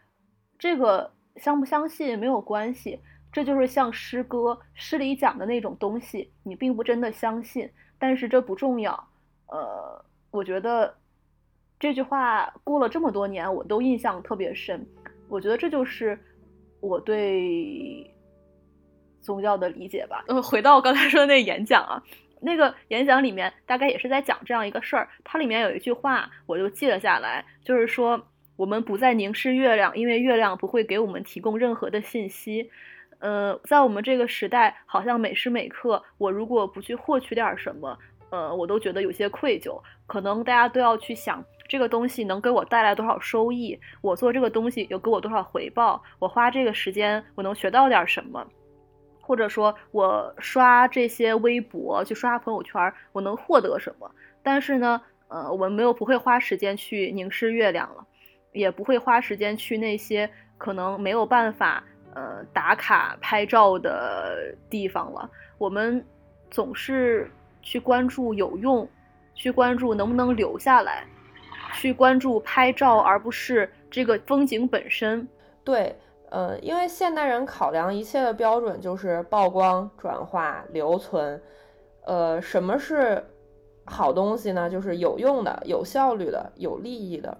[0.58, 3.00] 这个相不相信没有关系，
[3.32, 7.68] 这就是像诗歌诗里讲的那种东西，你并不真的相信，
[7.98, 8.92] 但是这不重要。”
[9.50, 10.94] 呃，我觉得
[11.80, 14.84] 这句话过了这么多年，我都印象特别深。
[15.28, 16.18] 我觉得这就是
[16.80, 18.10] 我对
[19.20, 20.24] 宗教的理解吧。
[20.28, 22.02] 呃，回到我刚才说的那演讲啊，
[22.40, 25.08] 那个演讲里面大概也是在讲这样一个事儿。
[25.22, 28.20] 它里面有一句话，我就记了下来，就是说
[28.56, 32.70] 我们不再凝视月亮，因为月亮不会给我们提供任何的信息。
[33.20, 37.98] 呃，在我们这个时代，好像每时每刻，我如果不去获取点什么。
[38.30, 39.80] 呃，我都觉得有些愧疚。
[40.06, 43.78] 可能大家都要去想，这个东西能给我带来多少收益？
[44.00, 46.02] 我做这个东西有给我多少回报？
[46.18, 48.46] 我花这个时间，我能学到点什么？
[49.20, 54.10] 或者说，我刷这些微博，去刷朋友圈，我能获得什么？
[54.42, 58.06] 但是呢，呃，我们没有不会花时间去凝视月亮了，
[58.52, 65.30] 也不会花时间去那些可能没有办法呃打卡拍照的地方了。
[65.58, 66.02] 我们
[66.50, 67.30] 总是。
[67.62, 68.88] 去关注有用，
[69.34, 71.04] 去关注能不能留下来，
[71.74, 75.26] 去关注拍照，而不是这个风景本身。
[75.64, 75.94] 对，
[76.30, 81.40] 呃，因为现代人考量一切的标准就是曝光、转化、留存。
[82.04, 83.22] 呃，什么是
[83.84, 84.70] 好东西呢？
[84.70, 87.38] 就是有用的、有效率的、有利益的。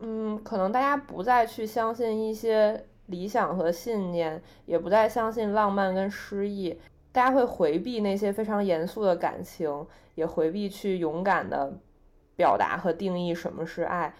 [0.00, 6.78] 嗯，可能大家不再去相信一些理想和信念，也不再相信浪漫跟诗意。
[7.14, 9.86] 大家会回避那些非常严肃的感情，
[10.16, 11.72] 也回避去勇敢的
[12.34, 14.12] 表达和定义什么是爱。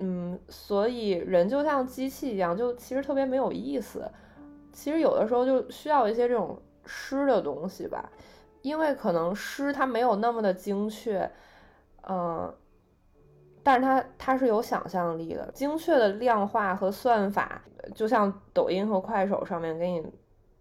[0.00, 4.06] 嗯，所以人就像机器一样，就其实特别没有意思。
[4.70, 8.06] 其实有的时候就需要一些这种诗的东西吧，
[8.60, 11.30] 因为可能诗它没有那么的精确，
[12.06, 12.54] 嗯，
[13.62, 17.62] 但是它它是有想象力的，精确的量化和算法，
[17.94, 20.04] 就像抖音和快手上面给你。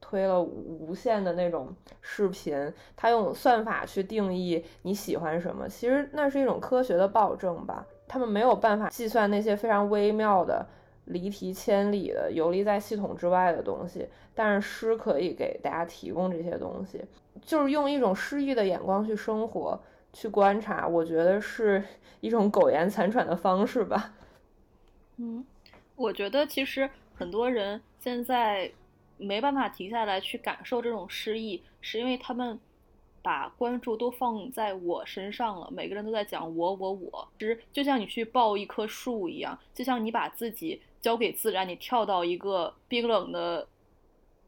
[0.07, 2.55] 推了无限的那种视频，
[2.95, 7.83] 他用算法去定义你喜欢什么，其实那是一种科学的暴政吧。
[8.07, 10.63] 他们没有办法计算那些非常微妙的、
[11.05, 17.03] 离题千里的、游离在系统之外的东西，但是诗可以给大家提供这些东西，
[17.41, 19.81] 就是用一种诗意的眼光去生活、
[20.13, 21.83] 去观察，我觉得是
[22.21, 24.13] 一种苟延残喘的方式吧。
[25.17, 25.43] 嗯，
[25.95, 28.71] 我觉得其实很多人现在。
[29.17, 32.59] 没办法停下来去感受这种诗意，是因为他们
[33.21, 35.69] 把关注都放在我身上了。
[35.71, 43.67] 每个人都在讲我我我，其实就像你去抱一棵树一样，就像你把自己交给自然，你跳到一个冰冷的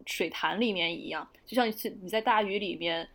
[0.06, 3.08] 水潭里面一样，就像你你在大雨里面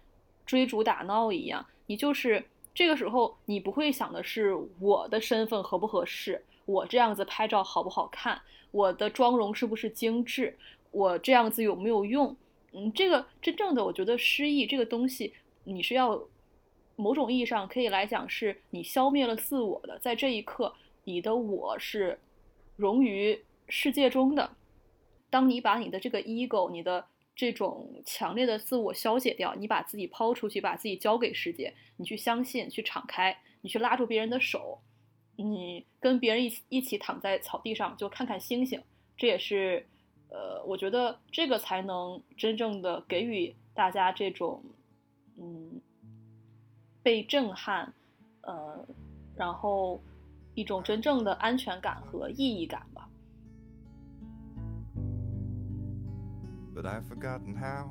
[0.45, 2.45] 追逐打闹一样，你就是
[2.75, 8.41] 这个时候你不会想的是我的身份合不合适，我这样子拍照好不好看，
[8.71, 10.59] 我的妆容是不是精致。
[10.93, 12.37] 我这样子有没有用？
[12.75, 15.35] 嗯，这个真正的我觉得失意这个东西，
[15.65, 16.23] 你是要
[16.97, 20.75] 某种意义上可以来讲，是你消灭了自我的，在这一刻，
[21.05, 22.19] 你的我是
[22.77, 23.39] 融于
[23.69, 24.57] 世界中的。
[25.29, 27.05] 当你把你的这个 ego，你的
[27.37, 34.81] 这种强烈的自我消解掉，你把自己抛出去，把自己交给世界，你去相信，去敞开，你去拉住别人的手，
[35.37, 38.83] 你跟别人一起一起躺在草地上，就看看星星，
[39.17, 39.87] 这也是。
[40.33, 44.63] 呃，我觉得这个才能真正的给予大家这种，
[45.37, 45.79] 嗯，
[47.03, 47.93] 被震撼，
[48.41, 48.87] 呃，
[49.37, 50.01] 然后
[50.55, 53.09] 一种真正的安全感和意义感吧。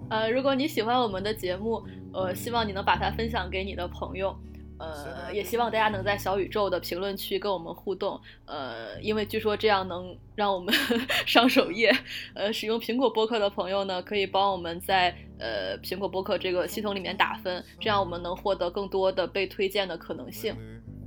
[0.10, 4.36] 呃，如果你喜欢我们的节目，呃，希望你能把它分享给你的朋友。
[4.82, 8.20] 呃，也希望大家能在小宇宙的评论区跟我们互动。
[8.46, 10.74] 呃，因为据说这样能让我们
[11.26, 11.96] 上首页。
[12.34, 20.56] 呃，使用苹果播客的朋友呢，可以帮我们在呃苹果播客这个系统里面打分，这样我们能获得更多的被推荐的可能性。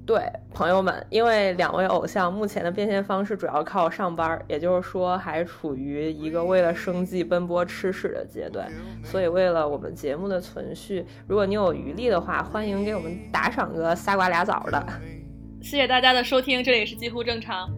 [0.07, 8.71] 对朋友们，因为两位偶像目前的变现方式主要靠上班，也就是说还处于一个为了生计奔波吃屎的阶段，
[9.03, 14.87] 所以为了我们节目的存续，如果你有余力的话，欢迎给我们打赏个仨瓜俩枣的。
[15.63, 17.71] 谢谢大家的收听，这里是几乎正常。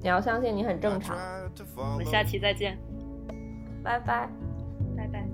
[0.00, 1.16] 你要相信你很正常。
[1.74, 2.78] 我们下期再见，
[3.82, 4.30] 拜拜，
[4.96, 5.26] 拜拜。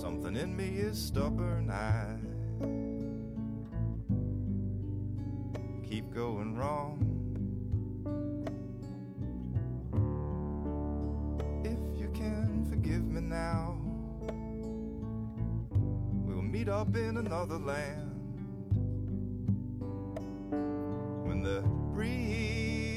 [0.00, 1.70] Something in me is stubborn.
[1.70, 2.18] I
[5.88, 7.00] keep going wrong.
[11.64, 13.78] If you can forgive me now,
[16.26, 18.12] we'll meet up in another land
[21.26, 21.62] when the
[21.94, 22.92] breeze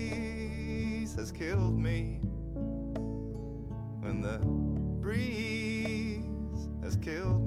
[1.16, 2.20] has killed me.
[4.02, 4.40] When the
[5.02, 5.79] breeze
[7.02, 7.39] killed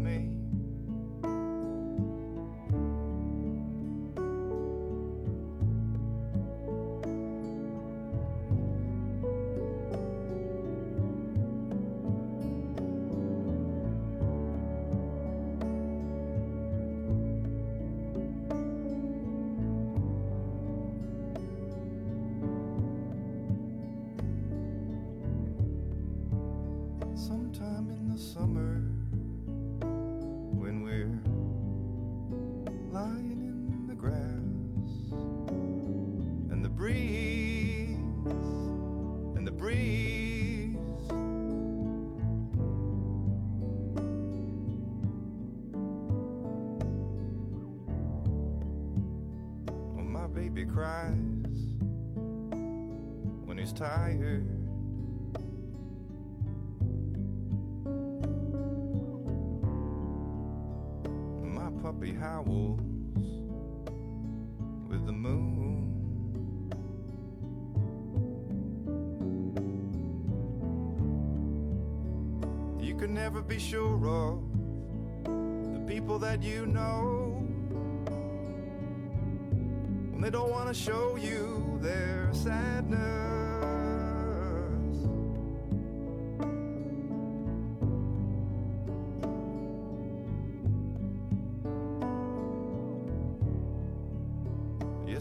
[53.82, 54.46] tired.
[61.42, 62.78] My puppy howls
[64.88, 65.90] with the moon.
[72.80, 74.44] You can never be sure of
[75.74, 77.44] the people that you know
[80.12, 83.31] when they don't want to show you their sadness.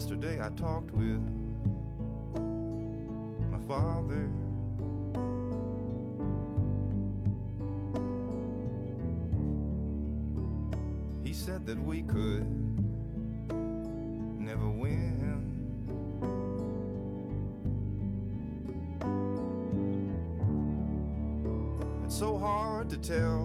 [0.02, 1.22] Yesterday I talked with
[3.52, 4.28] my father.
[11.22, 12.44] He said that we could
[14.40, 15.46] never win.
[22.04, 23.41] It's so hard to tell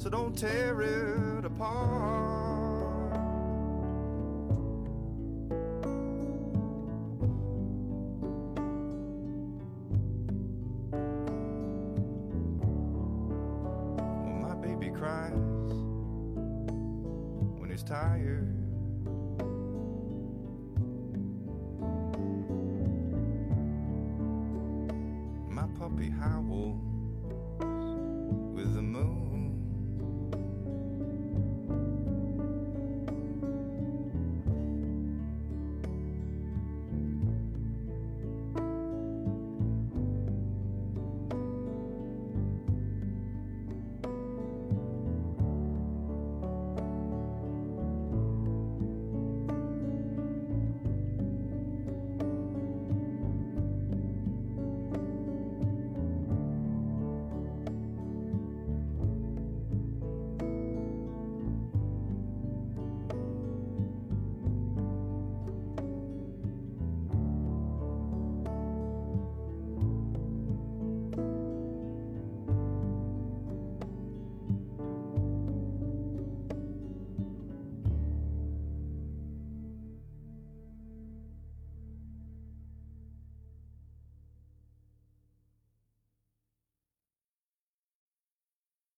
[0.00, 2.69] So don't tear it apart.